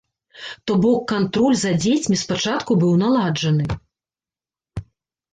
[0.69, 3.69] То бок кантроль за дзецьмі спачатку быў наладжаны.